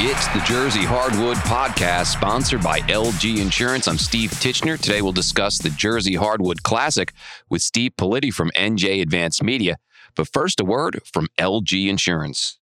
[0.00, 3.88] It's the Jersey Hardwood Podcast, sponsored by LG Insurance.
[3.88, 4.80] I'm Steve Tichner.
[4.80, 7.12] Today we'll discuss the Jersey Hardwood Classic
[7.50, 9.76] with Steve Politi from NJ Advanced Media.
[10.14, 12.60] But first, a word from LG Insurance.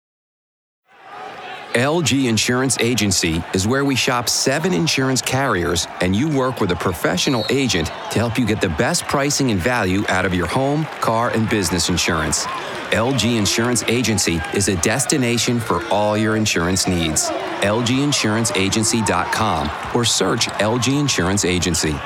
[1.75, 6.77] LG Insurance Agency is where we shop seven insurance carriers, and you work with a
[6.77, 10.87] professional agent to help you get the best pricing and value out of your home,
[11.03, 12.47] car, and business insurance.
[12.93, 17.29] LG Insurance Agency is a destination for all your insurance needs.
[17.63, 21.97] LGInsuranceAgency.com or search LG Insurance Agency.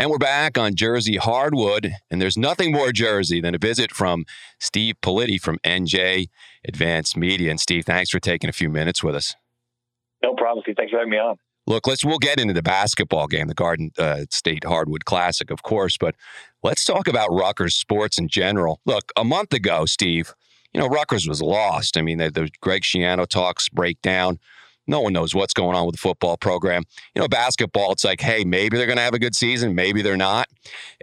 [0.00, 4.24] And we're back on Jersey Hardwood, and there's nothing more Jersey than a visit from
[4.60, 6.28] Steve Politi from NJ
[6.66, 7.50] Advanced Media.
[7.50, 9.34] And Steve, thanks for taking a few minutes with us.
[10.22, 10.76] No problem, Steve.
[10.76, 11.36] Thanks for having me on.
[11.68, 15.62] Look, let's we'll get into the basketball game, the Garden uh, State Hardwood Classic, of
[15.62, 16.14] course, but
[16.62, 18.80] let's talk about Rutgers sports in general.
[18.86, 20.32] Look, a month ago, Steve,
[20.72, 21.98] you know Rutgers was lost.
[21.98, 24.38] I mean, the, the Greg Schiano talks break down.
[24.86, 26.84] No one knows what's going on with the football program.
[27.14, 30.00] You know, basketball, it's like, hey, maybe they're going to have a good season, maybe
[30.00, 30.48] they're not,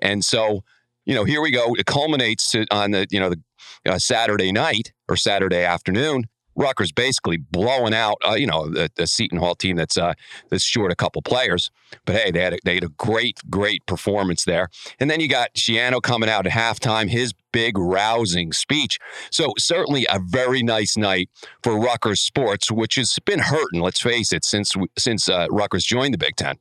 [0.01, 0.63] and so
[1.05, 1.75] you know, here we go.
[1.75, 3.39] It culminates on the you know the
[3.85, 6.23] uh, Saturday night or Saturday afternoon
[6.55, 10.13] Rutgers basically blowing out, uh, you know, the, the, Seton Hall team that's uh,
[10.49, 11.71] that's short a couple players.
[12.05, 14.69] But hey, they had a, they had a great, great performance there.
[14.99, 18.99] And then you got Schiano coming out at halftime, his big rousing speech.
[19.31, 21.29] So certainly a very nice night
[21.63, 23.81] for Rutgers sports, which has been hurting.
[23.81, 26.55] Let's face it, since since uh, Rutgers joined the Big Ten.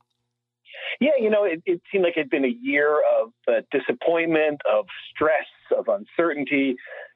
[1.01, 4.85] Yeah, you know, it, it seemed like it'd been a year of uh, disappointment, of
[5.13, 6.75] stress, of uncertainty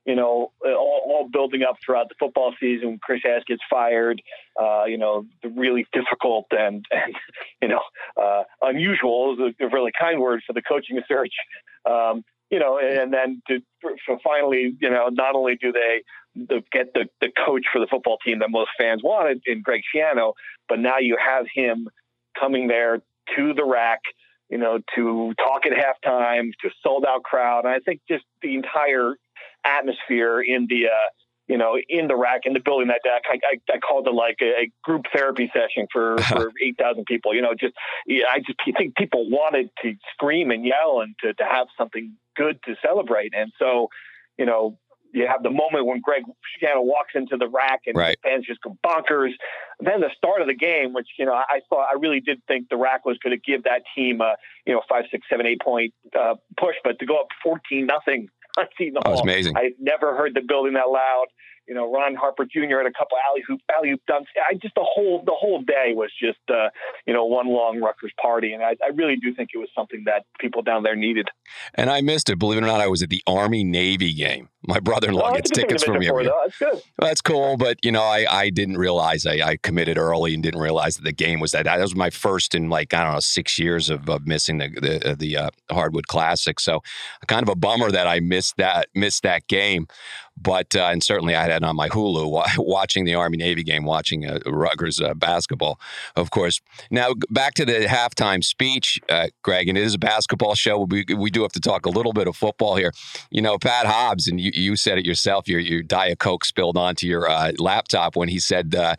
[0.09, 2.99] you know, all, all, building up throughout the football season.
[2.99, 4.19] Chris Ash gets fired,
[4.59, 7.15] uh, you know, the really difficult and, and
[7.61, 7.81] you know,
[8.19, 11.33] uh, unusual is a really kind word for the coaching search.
[11.87, 13.59] Um, you know, and then to,
[14.07, 16.01] so finally, you know, not only do they
[16.35, 19.81] the, get the, the coach for the football team that most fans wanted in Greg
[19.93, 20.33] Schiano,
[20.67, 21.87] but now you have him
[22.39, 23.03] coming there
[23.35, 23.99] to the RAC,
[24.49, 27.65] you know, to talk at halftime, to a sold out crowd.
[27.65, 29.13] And I think just the entire
[29.65, 31.09] atmosphere in the uh,
[31.49, 33.09] you know in the RAC in the building that day.
[33.09, 37.05] I, I, I called it like a, a group therapy session for for eight thousand
[37.05, 37.33] people.
[37.35, 37.73] You know, just
[38.07, 42.15] yeah, I just think people wanted to scream and yell and to to have something
[42.37, 43.89] good to celebrate, and so
[44.37, 44.77] you know.
[45.11, 48.15] You have the moment when Greg Schiano walks into the RAC and right.
[48.21, 49.31] fans just go bonkers.
[49.79, 52.69] Then the start of the game, which you know I thought I really did think
[52.69, 54.35] the RAC was going to give that team a
[54.67, 58.29] you know five, six, seven, eight point uh, push, but to go up fourteen nothing
[58.57, 59.03] on Seton Hall.
[59.03, 59.55] That was amazing.
[59.57, 61.27] I've never heard the building that loud
[61.69, 62.77] you know, Ron Harper Jr.
[62.77, 64.25] had a couple alley-oop alley hoop dunks.
[64.49, 66.69] I just the whole the whole day was just uh,
[67.05, 70.03] you know one long Rutgers party, and I, I really do think it was something
[70.05, 71.29] that people down there needed.
[71.75, 72.39] And I missed it.
[72.39, 74.49] Believe it or not, I was at the Army Navy game.
[74.67, 76.09] My brother-in-law gets tickets for me.
[76.09, 76.33] every year.
[76.43, 76.73] That's good.
[76.73, 80.43] Well, that's cool, but you know, I, I didn't realize I, I committed early and
[80.43, 81.65] didn't realize that the game was that.
[81.65, 84.69] That was my first in like I don't know six years of, of missing the
[84.69, 86.59] the, the uh, Hardwood Classic.
[86.59, 86.81] So,
[87.27, 89.87] kind of a bummer that I missed that missed that game.
[90.41, 94.25] But uh, and certainly I had on my Hulu watching the Army Navy game, watching
[94.25, 95.79] uh, Rutgers uh, basketball,
[96.15, 96.61] of course.
[96.91, 100.79] Now back to the halftime speech, uh, Greg, and it is a basketball show.
[100.79, 102.91] We, we do have to talk a little bit of football here.
[103.31, 105.47] You know, Pat Hobbs, and you, you said it yourself.
[105.47, 108.95] Your your Diet Coke spilled onto your uh, laptop when he said uh,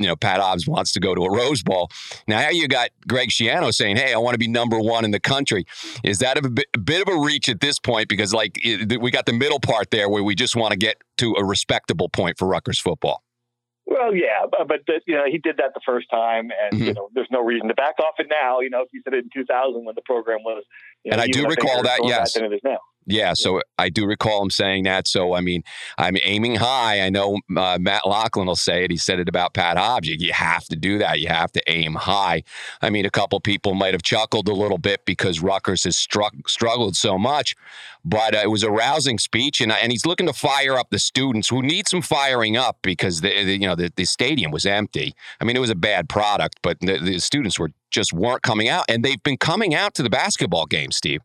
[0.00, 1.90] you know, Pat Hobbs wants to go to a Rose Bowl.
[2.26, 5.20] Now you got Greg Schiano saying, "Hey, I want to be number one in the
[5.20, 5.66] country."
[6.02, 8.08] Is that a bit, a bit of a reach at this point?
[8.08, 11.34] Because like we got the middle part there where we just want to get to
[11.38, 13.22] a respectable point for Rutgers football.
[13.86, 16.88] Well, yeah, but, but you know he did that the first time, and mm-hmm.
[16.88, 18.60] you know there's no reason to back off it now.
[18.60, 20.64] You know, if he said it in 2000 when the program was,
[21.04, 22.78] you know, and I do recall that, yes, than it is now.
[23.06, 25.08] Yeah, so I do recall him saying that.
[25.08, 25.64] So I mean,
[25.96, 27.00] I'm aiming high.
[27.00, 28.90] I know uh, Matt Lachlan will say it.
[28.90, 30.06] He said it about Pat Hobbs.
[30.06, 31.18] You, you, have to do that.
[31.18, 32.42] You have to aim high.
[32.82, 36.34] I mean, a couple people might have chuckled a little bit because Rutgers has struck,
[36.46, 37.56] struggled so much,
[38.04, 40.98] but uh, it was a rousing speech, and and he's looking to fire up the
[40.98, 44.66] students who need some firing up because the, the you know the, the stadium was
[44.66, 45.14] empty.
[45.40, 48.68] I mean, it was a bad product, but the, the students were just weren't coming
[48.68, 51.22] out, and they've been coming out to the basketball game, Steve.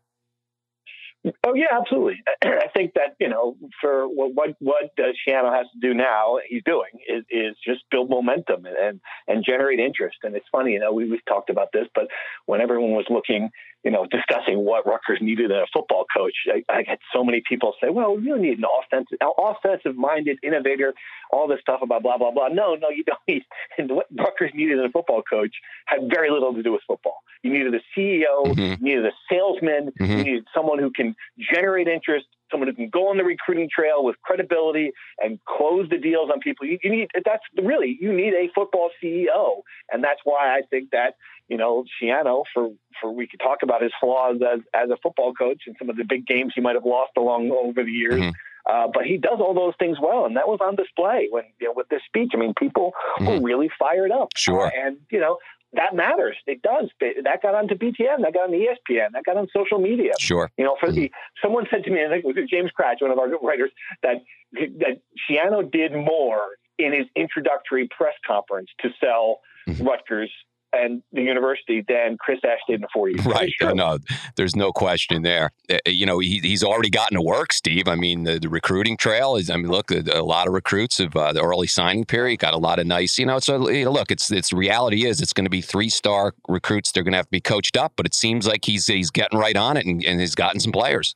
[1.44, 2.22] Oh yeah, absolutely.
[2.44, 6.38] I think that you know, for what what, what uh, Schiano has to do now,
[6.48, 10.18] he's doing is, is just build momentum and and generate interest.
[10.22, 12.08] And it's funny, you know, we we've talked about this, but
[12.46, 13.50] when everyone was looking
[13.86, 16.34] you know, discussing what Rutgers needed in a football coach.
[16.48, 20.92] I, I had so many people say, "Well, you need an offensive, offensive-minded innovator."
[21.30, 22.48] All this stuff about blah blah blah.
[22.48, 23.44] No, no, you don't need.
[23.78, 25.54] And what Rutgers needed in a football coach
[25.86, 27.22] had very little to do with football.
[27.44, 28.60] You needed a CEO, mm-hmm.
[28.60, 30.04] you needed a salesman, mm-hmm.
[30.04, 34.04] you needed someone who can generate interest, someone who can go on the recruiting trail
[34.04, 36.66] with credibility and close the deals on people.
[36.66, 40.90] You, you need that's really you need a football CEO, and that's why I think
[40.90, 41.14] that
[41.48, 42.70] you know Schiano for
[43.00, 45.96] for we could talk about his flaws as as a football coach and some of
[45.96, 48.20] the big games he might have lost along over the years.
[48.20, 48.30] Mm-hmm.
[48.68, 51.68] Uh, but he does all those things well, and that was on display when you
[51.68, 52.32] know with this speech.
[52.34, 53.26] I mean, people mm-hmm.
[53.26, 54.30] were really fired up.
[54.36, 54.66] Sure.
[54.66, 55.38] Uh, and you know
[55.76, 56.36] that matters.
[56.46, 56.90] It does.
[57.00, 58.22] That got onto BTN.
[58.22, 59.12] That got on ESPN.
[59.12, 60.12] That got on social media.
[60.18, 60.50] Sure.
[60.56, 60.96] You know, for mm-hmm.
[60.96, 61.12] the
[61.42, 63.70] someone said to me, I think it was James Kratch, one of our writers,
[64.02, 64.16] that
[64.52, 66.40] that Schiano did more
[66.78, 69.86] in his introductory press conference to sell mm-hmm.
[69.86, 70.30] Rutgers
[70.76, 73.24] and the university than Chris Ash did in the four years.
[73.24, 73.52] Right.
[73.60, 73.98] No,
[74.36, 75.50] there's no question there.
[75.70, 77.88] Uh, you know, he, he's already gotten to work, Steve.
[77.88, 81.00] I mean, the, the recruiting trail is, I mean, look, a, a lot of recruits
[81.00, 83.84] of uh, the early signing period got a lot of nice, you know, so you
[83.84, 86.92] know, look, it's, it's reality is it's going to be three star recruits.
[86.92, 89.38] They're going to have to be coached up, but it seems like he's, he's getting
[89.38, 91.14] right on it and, and he's gotten some players.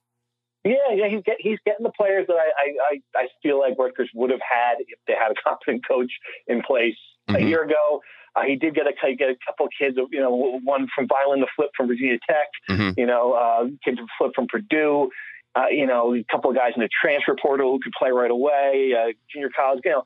[0.64, 4.10] Yeah, yeah, he's get, he's getting the players that I, I, I feel like Rutgers
[4.14, 6.12] would have had if they had a competent coach
[6.48, 6.96] in place
[7.34, 7.44] mm-hmm.
[7.44, 8.00] a year ago.
[8.36, 11.40] Uh, he did get a get a couple of kids, you know, one from Violin
[11.40, 12.98] the Flip from Virginia Tech, mm-hmm.
[12.98, 15.10] you know, uh, kids Flip from Purdue.
[15.56, 18.30] Uh, you know, a couple of guys in the transfer portal who could play right
[18.30, 19.80] away, uh, junior college.
[19.84, 20.04] You know,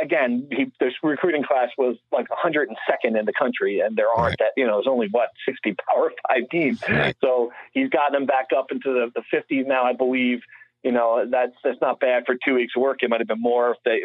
[0.00, 4.36] again, he, this recruiting class was like 102nd in the country, and there aren't right.
[4.38, 4.50] that.
[4.54, 6.82] You know, there's only what 60 Power Five teams.
[6.86, 7.16] Right.
[7.22, 10.40] So he's gotten them back up into the, the 50s now, I believe
[10.86, 12.98] you know that's that's not bad for two weeks work.
[13.02, 14.02] It might have been more if they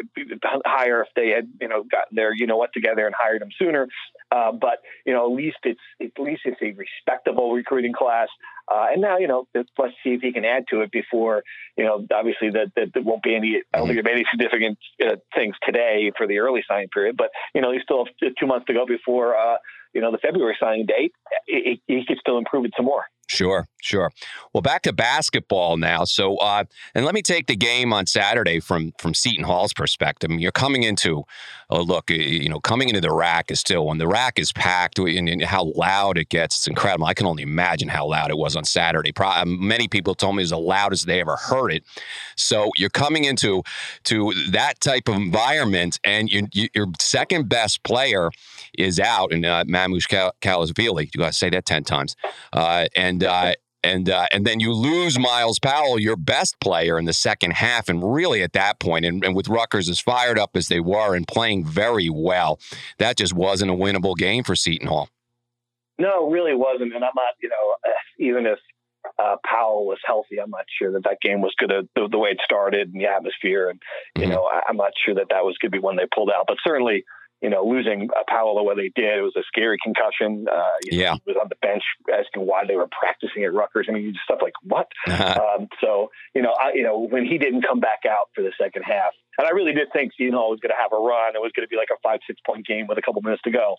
[0.66, 3.50] higher if they had you know gotten their you know what together and hired them
[3.56, 3.86] sooner.
[4.32, 8.26] Uh, but you know at least it's at least it's a respectable recruiting class.
[8.66, 11.44] Uh, and now you know let's see if he can add to it before
[11.76, 14.26] you know obviously that that there won't be any I don't think there'll be any
[14.32, 17.16] significant uh, things today for the early signing period.
[17.16, 19.58] But you know you still have two months to go before uh,
[19.94, 21.12] you know the February signing date.
[21.46, 23.04] He could still improve it some more.
[23.28, 24.12] Sure, sure.
[24.52, 26.04] Well, back to basketball now.
[26.04, 26.64] So, uh,
[26.94, 30.30] and let me take the game on Saturday from from Seton Hall's perspective.
[30.30, 31.24] I mean, you're coming into,
[31.70, 34.98] oh, look, you know, coming into the RAC is still when the RAC is packed
[34.98, 36.56] and, and, how loud it gets.
[36.56, 37.06] It's incredible.
[37.06, 39.12] I can only imagine how loud it was on Saturday.
[39.12, 41.84] Pro- um, many people told me it was the loudest they ever heard it.
[42.36, 43.62] So you're coming into
[44.04, 48.30] to that type of environment, and you, you, your second best player
[48.78, 50.08] is out, and uh, Mamouche
[50.40, 51.10] Khalilashvili.
[51.14, 52.16] You got to say that ten times,
[52.52, 57.04] uh, and uh, and uh, and then you lose Myles Powell, your best player in
[57.04, 60.56] the second half, and really at that point, and, and with Rutgers as fired up
[60.56, 62.58] as they were and playing very well,
[62.98, 65.08] that just wasn't a winnable game for Seton Hall.
[65.98, 68.58] No, really wasn't, and I'm not, you know, even if
[69.18, 72.18] uh, Powell was healthy, I'm not sure that that game was going to the, the,
[72.18, 73.80] way it started and the atmosphere, and
[74.16, 74.32] you mm-hmm.
[74.32, 76.44] know, I, I'm not sure that that was going to be when they pulled out,
[76.46, 77.04] but certainly
[77.42, 80.46] you know, losing uh, Powell the way they did, it was a scary concussion.
[80.50, 81.10] Uh, yeah.
[81.10, 83.86] Know, he was on the bench asking why they were practicing at Rutgers.
[83.88, 84.88] I mean, stuff like what?
[85.12, 85.58] Uh-huh.
[85.58, 88.52] Um, so, you know, I, you know, when he didn't come back out for the
[88.58, 91.36] second half, and I really did think Seton Hall was going to have a run.
[91.36, 93.42] It was going to be like a five, six point game with a couple minutes
[93.42, 93.76] to go.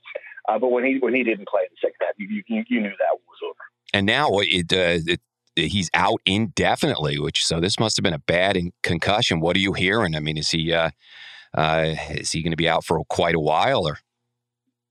[0.47, 2.81] Uh, but when he when he didn't play in the second half, you, you, you
[2.81, 3.59] knew that was over.
[3.93, 5.21] And now it, uh, it
[5.55, 9.39] he's out indefinitely, which so this must have been a bad concussion.
[9.39, 10.15] What are you hearing?
[10.15, 10.91] I mean, is he uh,
[11.55, 13.97] uh, is he going to be out for quite a while, or?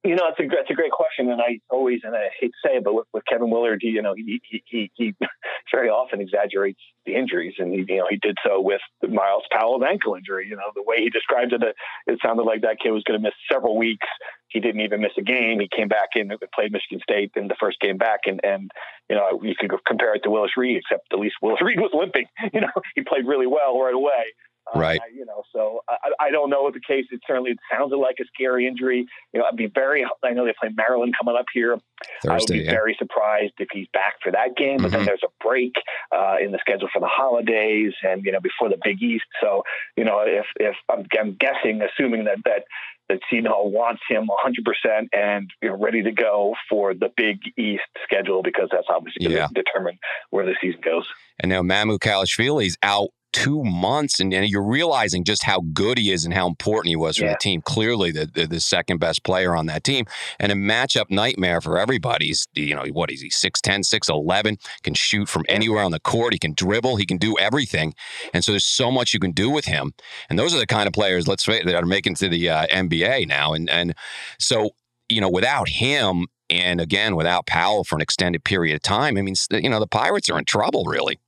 [0.05, 2.69] You know, it's a it's a great question, and I always and I hate to
[2.69, 5.15] say it, but with, with Kevin Willard, you know, he, he he he
[5.73, 9.85] very often exaggerates the injuries, and he you know he did so with Myles Powell's
[9.89, 10.49] ankle injury.
[10.49, 11.63] You know, the way he described it,
[12.09, 14.09] it sounded like that kid was going to miss several weeks.
[14.49, 15.61] He didn't even miss a game.
[15.61, 18.73] He came back in and played Michigan State in the first game back, and and
[19.09, 21.93] you know you could compare it to Willis Reed, except at least Willis Reed was
[21.95, 22.27] limping.
[22.53, 24.35] You know, he played really well right away.
[24.75, 25.01] Uh, right.
[25.15, 27.07] you know, so I, I don't know what the case.
[27.11, 29.07] It certainly it sounded like a scary injury.
[29.33, 30.05] You know, I'd be very.
[30.23, 31.79] I know they play Maryland coming up here.
[32.23, 32.71] Thursday, I would be yeah.
[32.71, 34.79] very surprised if he's back for that game.
[34.79, 34.97] But mm-hmm.
[34.97, 35.75] then there's a break
[36.15, 39.25] uh, in the schedule for the holidays, and you know, before the Big East.
[39.41, 39.63] So
[39.97, 42.65] you know, if if I'm, I'm guessing, assuming that that
[43.09, 47.41] that Seton Hall wants him 100% and you know, ready to go for the Big
[47.59, 49.99] East schedule because that's obviously going to determine
[50.31, 51.07] where the season goes.
[51.39, 56.25] And now Mamukelashvili's out two months, and, and, you're realizing just how good he is
[56.25, 57.33] and how important he was for yeah.
[57.33, 57.63] the team.
[57.63, 60.07] Clearly, the, the, the second best player on that team,
[60.39, 62.27] and a matchup nightmare for everybody.
[62.27, 66.33] He's you know what is he 6'10", 6'11", can shoot from anywhere on the court.
[66.33, 66.97] He can dribble.
[66.97, 67.95] He can do everything,
[68.33, 69.93] and so there's so much you can do with him.
[70.29, 72.67] And those are the kind of players, let's say, that are making to the uh,
[72.67, 73.55] NBA now.
[73.55, 73.95] And and
[74.39, 74.71] so
[75.09, 76.27] you know, without him.
[76.51, 79.87] And again, without Powell for an extended period of time, I mean, you know, the
[79.87, 81.19] Pirates are in trouble, really.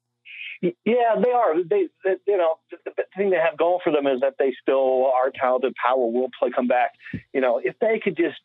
[0.61, 1.63] Yeah, they are.
[1.63, 4.55] They, they you know, the, the, thing they have going for them is that they
[4.61, 5.75] still are talented.
[5.85, 6.93] Powell, will play, come back.
[7.33, 8.41] You know, if they could just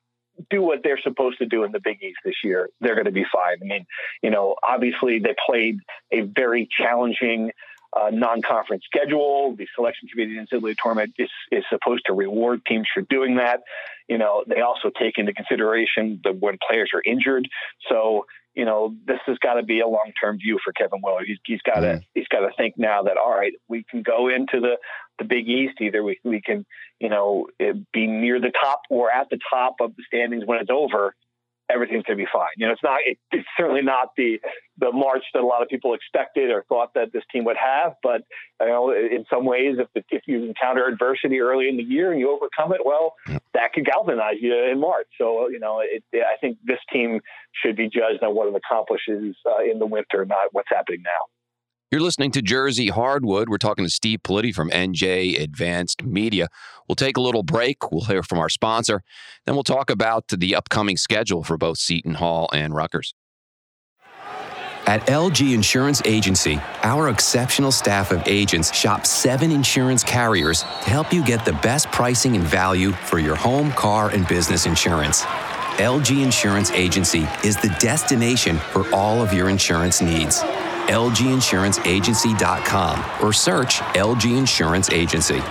[0.49, 3.11] do what they're supposed to do in the Big East this year, they're going to
[3.11, 3.57] be fine.
[3.61, 3.85] I mean,
[4.21, 5.79] you know, obviously they played
[6.11, 7.51] a very challenging
[7.97, 9.55] uh, non-conference schedule.
[9.55, 13.61] The selection committee NCAA tournament is, is supposed to reward teams for doing that.
[14.07, 17.47] You know, they also take into consideration the when players are injured.
[17.89, 18.25] So,
[18.55, 21.25] you know, this has got to be a long-term view for Kevin Willard.
[21.27, 22.03] He's, he's got to mm-hmm.
[22.13, 24.77] he's got to think now that all right, we can go into the
[25.17, 25.75] the Big East.
[25.81, 26.65] Either we we can,
[26.99, 27.47] you know,
[27.93, 31.15] be near the top or at the top of the standings when it's over
[31.71, 32.49] everything's going to be fine.
[32.57, 34.39] You know, it's not, it, it's certainly not the,
[34.79, 37.93] the march that a lot of people expected or thought that this team would have.
[38.01, 38.21] But,
[38.61, 42.11] you know, in some ways, if, the, if you encounter adversity early in the year
[42.11, 43.13] and you overcome it, well,
[43.53, 45.07] that could galvanize you in March.
[45.17, 47.21] So, you know, it, I think this team
[47.63, 51.25] should be judged on what it accomplishes uh, in the winter, not what's happening now.
[51.91, 53.49] You're listening to Jersey Hardwood.
[53.49, 56.47] We're talking to Steve Politi from NJ Advanced Media.
[56.87, 57.91] We'll take a little break.
[57.91, 59.01] We'll hear from our sponsor.
[59.47, 63.15] Then we'll talk about the upcoming schedule for both Seton Hall and Rutgers.
[64.85, 71.11] At LG Insurance Agency, our exceptional staff of agents shop seven insurance carriers to help
[71.11, 75.23] you get the best pricing and value for your home, car, and business insurance.
[75.79, 80.43] LG Insurance Agency is the destination for all of your insurance needs
[80.89, 85.41] lginsuranceagency.com or search LG Insurance Agency.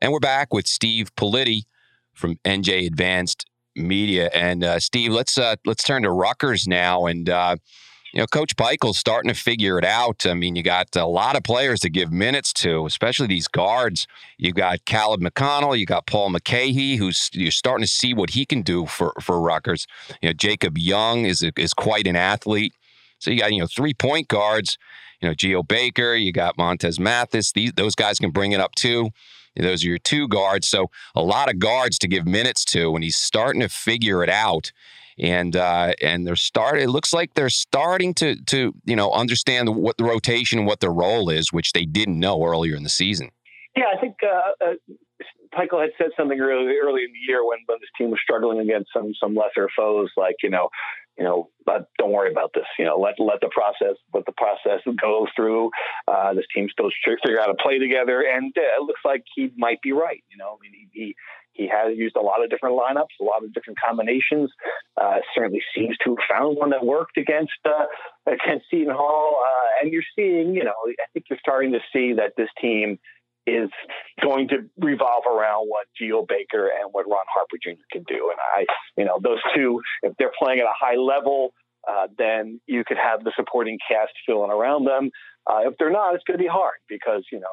[0.00, 1.62] And we're back with Steve Politi
[2.12, 4.30] from NJ Advanced Media.
[4.34, 7.06] And uh, Steve, let's uh, let's turn to Rutgers now.
[7.06, 7.56] And uh,
[8.12, 10.26] you know, Coach Pikiell's starting to figure it out.
[10.26, 14.06] I mean, you got a lot of players to give minutes to, especially these guards.
[14.36, 18.44] You got Caleb McConnell, you got Paul Mulcahy, who's you're starting to see what he
[18.44, 19.86] can do for for Rutgers.
[20.20, 22.74] You know, Jacob Young is is quite an athlete.
[23.18, 24.76] So you got you know three point guards.
[25.20, 27.52] You know, Geo Baker, you got Montez Mathis.
[27.52, 29.10] These those guys can bring it up too.
[29.56, 30.68] Those are your two guards.
[30.68, 34.30] So a lot of guards to give minutes to, and he's starting to figure it
[34.30, 34.72] out
[35.18, 36.78] and uh, and they're start.
[36.78, 40.80] It looks like they're starting to to you know understand what the rotation and what
[40.80, 43.30] their role is, which they didn't know earlier in the season.
[43.76, 44.74] Yeah, I think uh, uh,
[45.54, 48.60] Pikiell had said something early early in the year when, when this team was struggling
[48.60, 50.68] against some some lesser foes, like you know,
[51.18, 52.64] you know, but don't worry about this.
[52.78, 55.70] You know, let let the process let the process go through.
[56.08, 59.22] Uh, this team still figure out how to play together, and uh, it looks like
[59.34, 60.22] he might be right.
[60.30, 61.14] You know, I mean, he, he
[61.52, 64.50] he has used a lot of different lineups, a lot of different combinations.
[65.00, 67.86] Uh, certainly seems to have found one that worked against uh,
[68.26, 69.40] against Seton Hall.
[69.42, 72.98] Uh, and you're seeing, you know, I think you're starting to see that this team
[73.46, 73.70] is
[74.22, 77.82] going to revolve around what Geo Baker and what Ron Harper Jr.
[77.90, 78.30] can do.
[78.30, 78.66] And I,
[78.96, 81.52] you know, those two, if they're playing at a high level,
[81.88, 85.10] uh, then you could have the supporting cast filling around them.
[85.50, 87.48] Uh, if they're not, it's going to be hard because you know,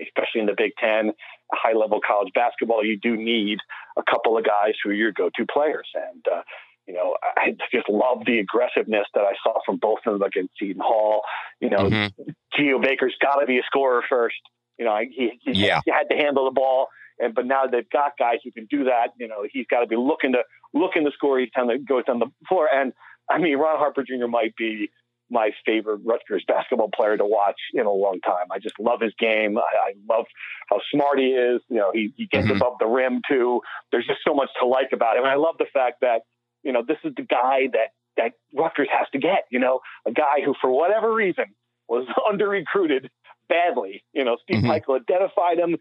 [0.00, 1.12] especially in the Big Ten,
[1.52, 3.58] high level college basketball, you do need
[3.98, 5.88] a couple of guys who are your go to players.
[5.94, 6.42] And uh,
[6.86, 10.52] you know, I just love the aggressiveness that I saw from both of them against
[10.58, 11.20] Seton Hall.
[11.60, 12.30] You know, mm-hmm.
[12.56, 14.40] Geo Baker's got to be a scorer first.
[14.78, 15.80] You know, he, he, yeah.
[15.84, 16.88] he had to handle the ball.
[17.18, 19.08] And but now they've got guys who can do that.
[19.18, 20.42] You know, he's got to be looking to
[20.74, 22.68] looking to score each time that goes down the floor.
[22.72, 22.92] And
[23.30, 24.26] I mean, Ron Harper Jr.
[24.28, 24.90] might be
[25.32, 28.46] my favorite Rutgers basketball player to watch in a long time.
[28.52, 29.56] I just love his game.
[29.56, 30.26] I, I love
[30.68, 31.62] how smart he is.
[31.70, 32.56] You know, he, he gets mm-hmm.
[32.56, 33.62] above the rim too.
[33.90, 35.22] There's just so much to like about him.
[35.22, 36.22] And I love the fact that,
[36.62, 40.12] you know, this is the guy that, that Rutgers has to get, you know, a
[40.12, 41.46] guy who, for whatever reason,
[41.88, 43.10] was under recruited
[43.48, 44.04] badly.
[44.12, 44.70] You know, Steve mm-hmm.
[44.70, 45.78] Pikiell identified him,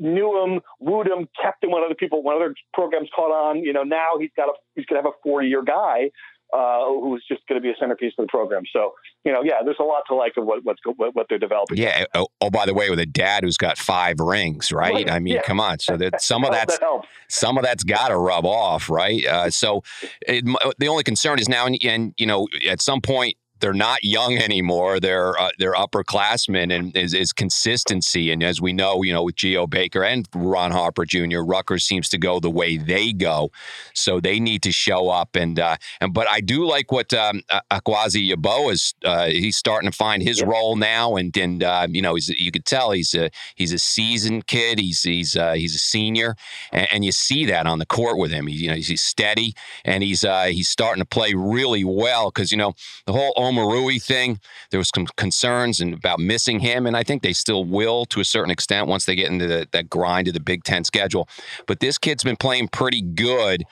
[0.00, 3.62] knew him, wooed him, kept him when other people, when other programs caught on.
[3.62, 6.10] You know, now he's got a, he's going to have a four year guy
[6.52, 8.62] uh, who's just going to be a centerpiece of the program.
[8.72, 11.38] So, you know, yeah, there's a lot to like of what what's what, what they're
[11.38, 11.76] developing.
[11.76, 12.04] Yeah.
[12.14, 14.94] Oh, oh, by the way, with a dad who's got five rings, right?
[14.94, 15.10] right.
[15.10, 15.42] I mean, yeah.
[15.42, 15.78] come on.
[15.78, 19.24] So that some of that's that some of that's got to rub off, right?
[19.26, 19.82] Uh, so
[20.22, 20.44] it,
[20.78, 24.36] the only concern is now, and, and you know, at some point they're not young
[24.36, 25.00] anymore.
[25.00, 28.30] They're uh, they're upperclassmen, and is, is consistency.
[28.30, 32.08] And as we know, you know, with Geo Baker and Ron Harper Jr., Rutgers seems
[32.10, 33.50] to go the way they go,
[33.94, 35.36] so they need to show up.
[35.36, 38.94] And uh, and but I do like what um, Akwasi Yeboah is.
[39.04, 42.50] Uh, he's starting to find his role now, and and uh, you know, he's you
[42.50, 44.78] could tell he's a he's a seasoned kid.
[44.78, 46.36] He's he's uh, he's a senior,
[46.72, 48.46] and, and, you see that on the court with him.
[48.46, 52.50] He, you know, he's steady, and he's uh, he's starting to play really well because
[52.50, 52.74] you know
[53.06, 54.40] the whole Omoruyi thing,
[54.70, 58.20] there was some concerns and about missing him, and I think they still will to
[58.20, 61.28] a certain extent once they get into the, that grind of the Big Ten schedule.
[61.66, 63.64] But this kid's been playing pretty good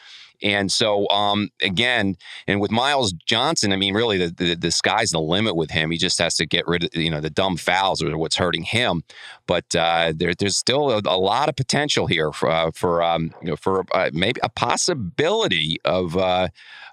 [0.43, 2.17] And so, um, again,
[2.47, 5.91] and with Myles Johnson, I mean, really, the, the, the sky's the limit with him.
[5.91, 8.63] He just has to get rid of, you know, the dumb fouls or what's hurting
[8.63, 9.03] him.
[9.47, 13.33] But uh, there, there's still a, a, lot of potential here for, uh, for um,
[13.43, 16.49] you know, for uh, maybe a possibility of uh,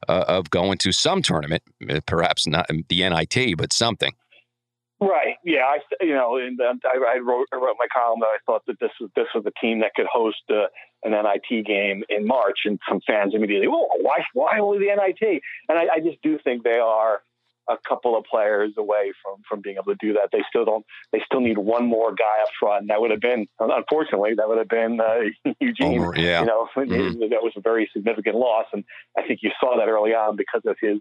[0.07, 1.63] uh, of going to some tournament,
[2.05, 4.13] perhaps not the NIT, but something.
[5.07, 5.35] Right.
[5.43, 5.61] Yeah.
[5.61, 8.79] I, you know, and I, I, wrote, I wrote my column that I thought that
[8.79, 10.67] this was this was a team that could host uh,
[11.03, 15.41] an NIT game in March, and some fans immediately, well, why why only the NIT?
[15.69, 17.21] And I, I just do think they are
[17.69, 20.29] a couple of players away from from being able to do that.
[20.31, 20.85] They still don't.
[21.11, 22.81] They still need one more guy up front.
[22.81, 26.11] And that would have been, unfortunately, that would have been uh, Eugene.
[26.15, 26.41] Yeah.
[26.41, 27.19] You know, mm-hmm.
[27.19, 28.83] that was a very significant loss, and
[29.17, 30.99] I think you saw that early on because of his,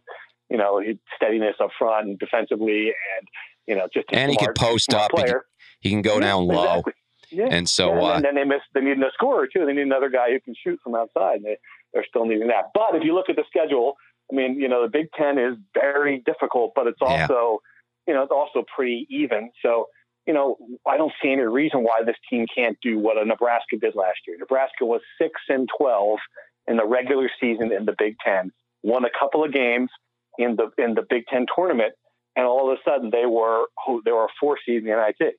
[0.50, 3.28] you know, his steadiness up front and defensively, and
[3.66, 5.10] you know, just and smart, he can post up.
[5.16, 5.34] He can,
[5.80, 6.64] he can, go yeah, down low.
[6.64, 6.92] Exactly.
[7.30, 7.48] Yeah.
[7.50, 8.60] And so, yeah, uh, and then they miss.
[8.74, 9.64] They need a scorer too.
[9.64, 11.36] They need another guy who can shoot from outside.
[11.36, 11.56] And they,
[11.94, 12.70] they're still needing that.
[12.74, 13.96] But if you look at the schedule,
[14.30, 17.60] I mean, you know, the Big Ten is very difficult, but it's also,
[18.06, 19.50] you know, it's also pretty even.
[19.64, 19.86] So,
[20.26, 23.76] you know, I don't see any reason why this team can't do what a Nebraska
[23.80, 24.36] did last year.
[24.38, 26.18] Nebraska was six and twelve
[26.66, 28.52] in the regular season in the Big Ten,
[28.82, 29.90] won a couple of games
[30.38, 31.92] in the in the Big Ten tournament,
[32.36, 33.66] and all of a sudden they were
[34.04, 35.34] they were a four seed in the NIT.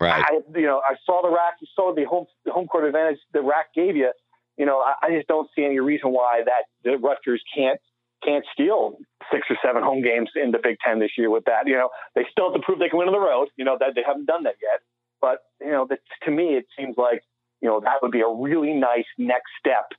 [0.00, 0.24] Right.
[0.24, 3.42] I, you know, I saw the RAC, you saw the home home court advantage the
[3.42, 4.12] RAC gave you.
[4.56, 7.80] You know, I, I just don't see any reason why that the Rutgers can't
[8.24, 8.98] can't steal
[9.32, 11.66] six or seven home games in the Big Ten this year with that.
[11.66, 13.48] You know, they still have to prove they can win on the road.
[13.56, 14.80] You know that they haven't done that yet.
[15.20, 17.22] But you know, that, to me, it seems like
[17.60, 19.90] you know that would be a really nice next step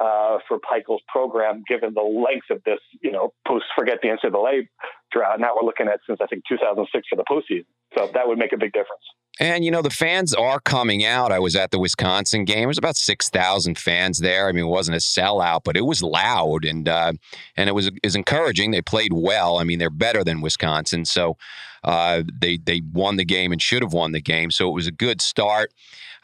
[0.00, 2.80] uh, for Pikiell's program, given the length of this.
[3.00, 4.68] You know, post forget the NCAA
[5.12, 5.40] drought.
[5.40, 7.66] Now we're looking at since I think 2006 for the postseason.
[7.96, 9.04] So that would make a big difference.
[9.40, 11.32] And you know the fans are coming out.
[11.32, 12.64] I was at the Wisconsin game.
[12.64, 14.48] There's about six thousand fans there.
[14.48, 17.14] I mean, it wasn't a sellout, but it was loud and uh,
[17.56, 18.70] and it was is encouraging.
[18.70, 19.58] They played well.
[19.58, 21.36] I mean, they're better than Wisconsin, so
[21.82, 24.52] uh, they they won the game and should have won the game.
[24.52, 25.72] So it was a good start.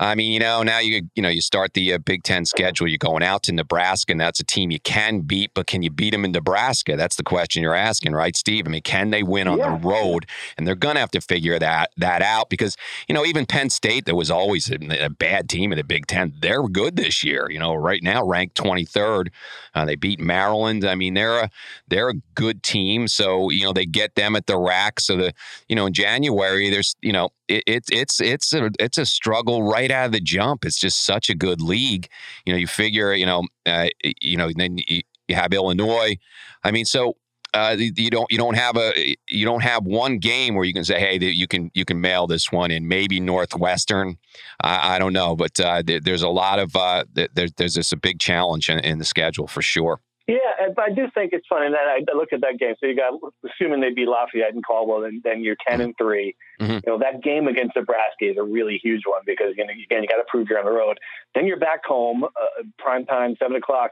[0.01, 2.89] I mean, you know, now you you know you start the uh, Big Ten schedule.
[2.89, 5.91] You're going out to Nebraska, and that's a team you can beat, but can you
[5.91, 6.97] beat them in Nebraska?
[6.97, 8.67] That's the question you're asking, right, Steve?
[8.67, 9.77] I mean, can they win on yeah.
[9.77, 10.25] the road?
[10.57, 12.79] And they're going to have to figure that that out because
[13.09, 16.07] you know even Penn State, that was always a, a, bad team in the Big
[16.07, 16.33] Ten.
[16.41, 17.51] They're good this year.
[17.51, 19.29] You know, right now ranked 23rd.
[19.75, 20.83] Uh, they beat Maryland.
[20.85, 21.51] I mean, they're a
[21.89, 23.07] they're a good team.
[23.07, 24.99] So you know they get them at the RAC.
[24.99, 25.35] So the
[25.69, 29.65] you know in January there's you know it, it, it's it's a it's a struggle
[29.65, 30.65] right out of the jump.
[30.65, 32.09] It's just such a good league.
[32.45, 33.89] You know, you figure, you know, uh,
[34.21, 36.19] you know, then you, you have Illinois.
[36.65, 37.17] I mean, so
[37.55, 40.85] uh, you don't you don't have a you don't have one game where you can
[40.85, 42.87] say, hey, you can you can mail this one in.
[42.87, 44.19] Maybe Northwestern,
[44.63, 47.93] I, I don't know, but uh, there, there's a lot of uh, there, there's just
[47.93, 50.01] a big challenge in, in the schedule for sure.
[50.27, 51.67] Yeah, but I do think it's funny.
[51.67, 52.75] And then I look at that game.
[52.79, 56.37] So you got, assuming they beat Lafayette and Caldwell, then, then you're 10 and 3.
[56.61, 56.73] Mm-hmm.
[56.73, 60.03] You know, that game against Nebraska is a really huge one because, you know, again,
[60.03, 60.99] you got to prove you're on the road.
[61.35, 63.91] Then you're back home, uh, prime time, 7 o'clock,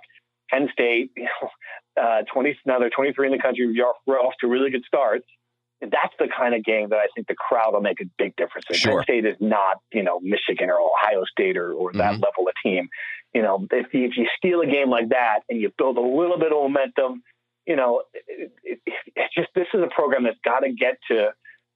[0.50, 3.68] Penn State, you know, uh, 20, now they're 23 in the country.
[3.72, 5.26] You're off to really good starts.
[5.80, 8.34] And that's the kind of game that I think the crowd will make a big
[8.36, 8.66] difference.
[8.72, 8.96] Sure.
[8.96, 12.22] Penn State is not, you know, Michigan or Ohio State or, or that mm-hmm.
[12.22, 12.88] level of team
[13.34, 16.00] you know, if you, if you steal a game like that and you build a
[16.00, 17.22] little bit of momentum,
[17.66, 18.80] you know, it, it,
[19.14, 21.30] it's just this is a program that's got to get to,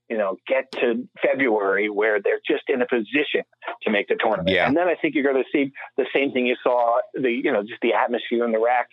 [0.08, 3.42] you know, get to February where they're just in a position
[3.82, 4.48] to make the tournament.
[4.48, 4.66] Yeah.
[4.66, 7.52] And then I think you're going to see the same thing you saw the, you
[7.52, 8.88] know, just the atmosphere in the RAC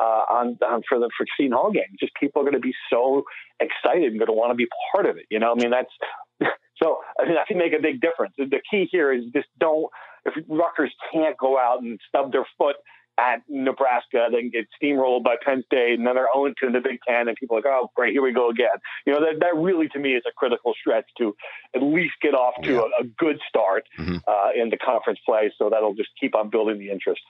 [0.00, 1.96] uh, on, on for the for Seton Hall game.
[1.98, 3.24] Just people are going to be so
[3.60, 5.26] excited and going to want to be part of it.
[5.30, 5.92] You know, I mean that's
[6.82, 6.98] so.
[7.20, 8.34] I mean, that can make a big difference.
[8.36, 9.90] The key here is just don't
[10.24, 12.76] if Rutgers can't go out and stub their foot
[13.18, 16.80] at Nebraska, then get steamrolled by Penn State, and then they're 0 2 in the
[16.80, 18.76] Big Ten, and people are like, oh, great, here we go again.
[19.06, 21.34] You know, that, that really to me is a critical stretch to
[21.74, 22.80] at least get off to yeah.
[22.80, 24.16] a, a, good start mm-hmm.
[24.26, 25.52] uh, in the conference play.
[25.58, 27.20] So that'll just keep on building the interest.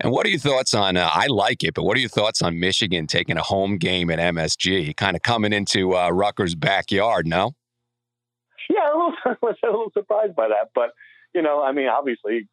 [0.00, 0.96] And what are your thoughts on?
[0.96, 4.10] Uh, I like it, but what are your thoughts on Michigan taking a home game
[4.10, 7.26] at MSG, kind of coming into uh, Rutgers' backyard?
[7.26, 7.54] No.
[8.68, 8.78] Yeah,
[9.24, 10.90] I was a little surprised by that, but
[11.34, 12.48] you know, I mean, obviously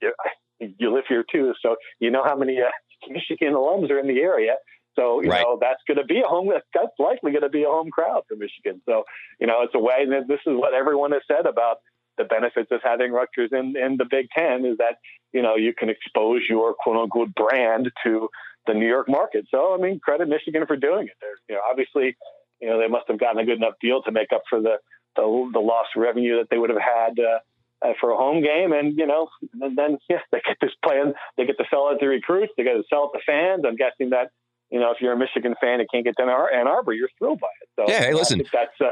[0.59, 2.69] you, live here too, so you know how many uh,
[3.09, 4.55] Michigan alums are in the area.
[4.97, 5.41] So you right.
[5.41, 6.49] know that's going to be a home.
[6.73, 8.81] That's likely going to be a home crowd for Michigan.
[8.85, 9.03] So
[9.39, 9.97] you know it's a way.
[10.01, 11.77] And this is what everyone has said about
[12.17, 14.97] the benefits of having Rutgers in, in the Big Ten is that
[15.33, 18.29] you know you can expose your quote unquote brand to
[18.65, 19.45] the New York market.
[19.51, 21.13] So I mean, credit Michigan for doing it.
[21.21, 22.17] They're you know obviously
[22.59, 24.77] you know they must have gotten a good enough deal to make up for the
[25.15, 27.19] the, the lost revenue that they would have had.
[27.19, 27.39] Uh,
[27.85, 29.27] uh, for a home game, and you know,
[29.61, 31.13] and then yeah, they get this plan.
[31.37, 32.53] They get to sell it to recruits.
[32.57, 33.63] They get to sell it to fans.
[33.65, 34.29] I'm guessing that
[34.69, 37.39] you know, if you're a Michigan fan and can't get to Ann Arbor, you're thrilled
[37.39, 37.69] by it.
[37.75, 38.89] So yeah, hey, listen, that's uh,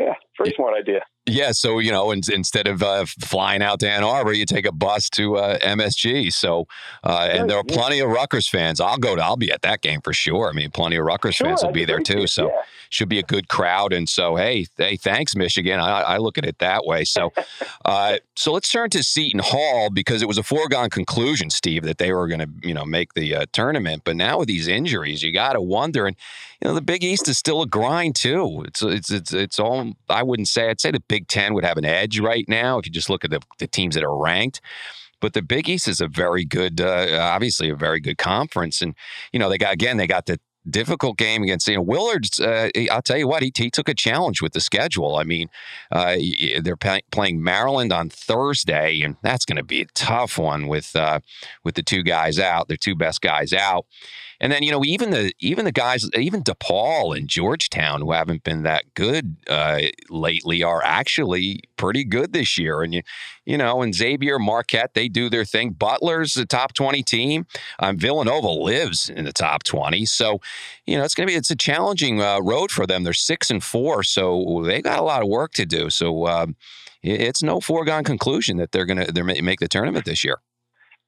[0.00, 1.00] yeah, pretty smart idea.
[1.28, 4.66] Yeah, so you know, in, instead of uh, flying out to Ann Arbor, you take
[4.66, 6.32] a bus to uh, MSG.
[6.32, 6.66] So,
[7.04, 8.80] uh, and there are plenty of Rutgers fans.
[8.80, 9.22] I'll go to.
[9.22, 10.48] I'll be at that game for sure.
[10.48, 12.26] I mean, plenty of Rutgers sure, fans will be there too.
[12.26, 12.62] So, yeah.
[12.90, 13.92] should be a good crowd.
[13.92, 15.80] And so, hey, hey, thanks, Michigan.
[15.80, 17.04] I, I look at it that way.
[17.04, 17.32] So,
[17.84, 21.98] uh, so let's turn to Seton Hall because it was a foregone conclusion, Steve, that
[21.98, 24.02] they were going to you know make the uh, tournament.
[24.04, 26.06] But now with these injuries, you got to wonder.
[26.06, 26.16] And
[26.62, 28.64] you know, the Big East is still a grind too.
[28.66, 29.92] It's it's it's it's all.
[30.08, 30.70] I wouldn't say.
[30.70, 33.10] I'd say the Big Big Ten would have an edge right now if you just
[33.10, 34.60] look at the, the teams that are ranked.
[35.20, 38.94] But the Big East is a very good, uh, obviously a very good conference, and
[39.32, 40.38] you know they got again they got the
[40.70, 42.38] difficult game against you know Willard's.
[42.38, 45.16] Uh, I'll tell you what, he, he took a challenge with the schedule.
[45.16, 45.48] I mean,
[45.90, 46.18] uh,
[46.62, 50.94] they're pay, playing Maryland on Thursday, and that's going to be a tough one with
[50.94, 51.18] uh,
[51.64, 53.86] with the two guys out, their two best guys out.
[54.40, 58.44] And then you know even the even the guys even DePaul and Georgetown who haven't
[58.44, 62.82] been that good uh, lately are actually pretty good this year.
[62.82, 63.02] And you
[63.44, 65.70] you know and Xavier Marquette they do their thing.
[65.70, 67.46] Butler's the top twenty team.
[67.80, 70.06] Um, Villanova lives in the top twenty.
[70.06, 70.40] So
[70.86, 73.04] you know it's gonna be it's a challenging uh, road for them.
[73.04, 75.90] They're six and four, so they got a lot of work to do.
[75.90, 76.26] So.
[76.26, 76.56] Um,
[77.00, 80.40] it's no foregone conclusion that they're going to they make the tournament this year.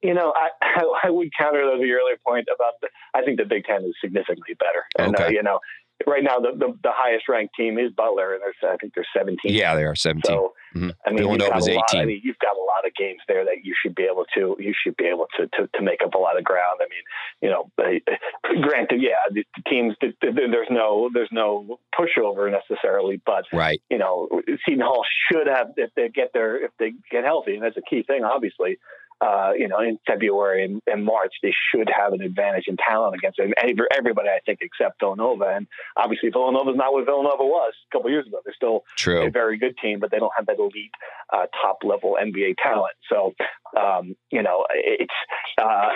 [0.01, 2.89] You know, I, I would counter the earlier point about the.
[3.13, 5.27] I think the Big Ten is significantly better, and uh, okay.
[5.27, 5.59] uh, you know,
[6.07, 9.07] right now the, the, the highest ranked team is Butler, and there's I think there's
[9.15, 9.39] 17.
[9.53, 10.21] Yeah, they are 17.
[10.25, 10.89] So mm-hmm.
[11.05, 11.75] I mean, Villanova's 18.
[11.75, 14.25] Lot, I mean, you've got a lot of games there that you should be able
[14.35, 16.79] to you should be able to to, to make up a lot of ground.
[16.81, 17.03] I mean,
[17.41, 17.69] you know,
[18.61, 24.27] granted, yeah, the, the teams there's no there's no pushover necessarily, but right, you know,
[24.65, 27.81] Seton Hall should have if they get their if they get healthy, and that's a
[27.81, 28.77] key thing, obviously
[29.21, 33.15] uh, you know, in February and, and, March, they should have an advantage in talent
[33.15, 35.53] against everybody, I think, except Villanova.
[35.55, 38.39] And obviously, Villanova is not what Villanova was a couple years ago.
[38.43, 39.27] They're still True.
[39.27, 40.91] a very good team, but they don't have that elite
[41.31, 42.93] uh, top level NBA talent.
[43.09, 43.33] So,
[43.79, 45.13] um, you know, it's.
[45.61, 45.89] Uh,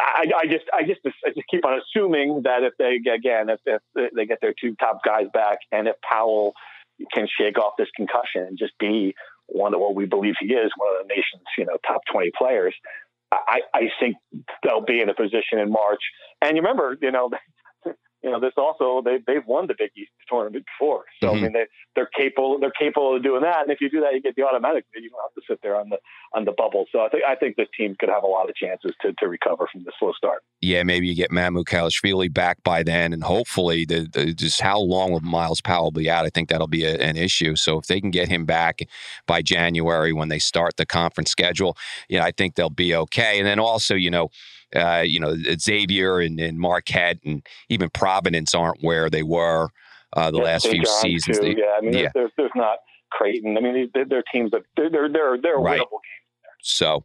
[0.00, 3.58] I, I, just, I just, I just keep on assuming that if they, again, if,
[3.66, 3.82] if
[4.14, 6.54] they get their two top guys back, and if Powell
[7.12, 9.14] can shake off this concussion and just be
[9.48, 12.30] one of what we believe he is, one of the nation's you know top 20
[12.36, 12.74] players.
[13.30, 14.16] I, I think
[14.62, 16.00] they'll be in a position in March.
[16.40, 17.28] And you remember, you know,
[18.22, 21.38] you know, this also they they've won the Big East tournament before, so mm-hmm.
[21.38, 23.62] I mean they they're capable they're capable of doing that.
[23.62, 24.84] And if you do that, you get the automatic.
[24.94, 25.98] You don't have to sit there on the
[26.34, 26.86] on the bubble.
[26.90, 29.28] So I think I think this team could have a lot of chances to to
[29.28, 30.42] recover from the slow start.
[30.60, 35.12] Yeah, maybe you get Mamukelashvili back by then, and hopefully the, the, just how long
[35.12, 36.26] will Myles Powell be out?
[36.26, 37.54] I think that'll be a, an issue.
[37.54, 38.80] So if they can get him back
[39.28, 41.76] by January when they start the conference schedule,
[42.08, 43.38] yeah, I think they'll be okay.
[43.38, 44.30] And then also, you know
[44.74, 49.68] uh, you know, Xavier and, and, Marquette and even Providence aren't where they were
[50.14, 51.38] uh, the yeah, last few seasons.
[51.38, 52.10] They, yeah, I mean, yeah.
[52.14, 52.78] There's, there's, not
[53.10, 53.56] Creighton.
[53.56, 55.80] I mean, they're, they're teams that they're they're they're, they're right.
[55.80, 56.42] winnable games.
[56.42, 56.52] There.
[56.62, 57.04] So.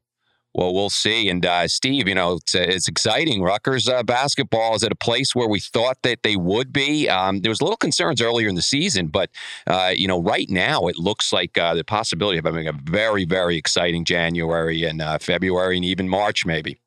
[0.55, 1.29] Well, we'll see.
[1.29, 3.41] And uh, Steve, you know, it's, it's exciting.
[3.41, 7.09] Rutgers uh, basketball is at a place where we thought that they would be.
[7.09, 9.31] Um, there was a little concerns earlier in the season, but
[9.65, 13.25] uh, you know, right now it looks like uh, the possibility of having a very,
[13.25, 16.77] very exciting January and uh, February and even March, maybe.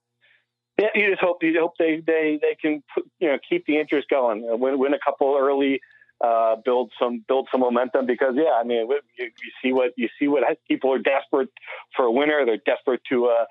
[0.79, 3.79] Yeah, you just hope you hope they they they can put, you know keep the
[3.79, 5.81] interest going, win win a couple early,
[6.23, 10.09] uh, build some build some momentum because yeah, I mean you, you see what you
[10.19, 11.49] see what people are desperate
[11.97, 13.45] for a winner, they're desperate to uh,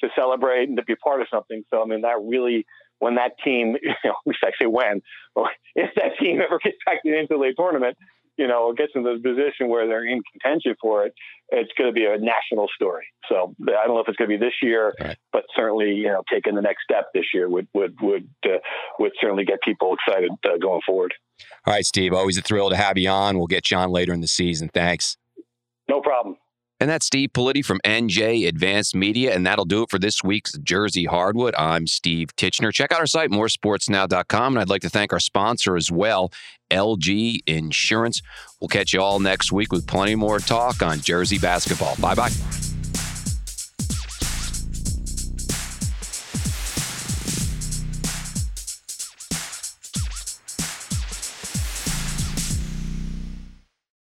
[0.00, 1.64] to celebrate and to be part of something.
[1.70, 2.64] So I mean that really
[3.00, 5.02] when that team, you know, we say when,
[5.74, 7.96] if that team ever gets back into the tournament,
[8.38, 11.14] you know, it gets into the position where they're in contention for it,
[11.50, 13.06] it's going to be a national story.
[13.28, 15.16] So I don't know if it's going to be this year, right.
[15.32, 18.58] but certainly, you know, taking the next step this year would would would uh,
[18.98, 21.12] would certainly get people excited uh, going forward.
[21.66, 22.12] All right, Steve.
[22.12, 23.38] Always a thrill to have you on.
[23.38, 24.70] We'll get you on later in the season.
[24.72, 25.16] Thanks.
[25.88, 26.36] No problem.
[26.80, 29.34] And that's Steve Politi from NJ Advanced Media.
[29.34, 31.54] And that'll do it for this week's Jersey Hardwood.
[31.56, 32.72] I'm Steve Titchener.
[32.72, 34.52] Check out our site, moresportsnow.com.
[34.52, 36.30] And I'd like to thank our sponsor as well,
[36.70, 38.22] LG Insurance.
[38.60, 41.96] We'll catch you all next week with plenty more talk on Jersey basketball.
[41.96, 42.67] Bye bye.